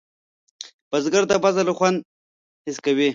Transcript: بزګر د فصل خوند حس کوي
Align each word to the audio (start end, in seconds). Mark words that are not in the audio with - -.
بزګر 0.89 1.23
د 1.27 1.33
فصل 1.43 1.67
خوند 1.77 1.99
حس 2.65 2.77
کوي 2.85 3.09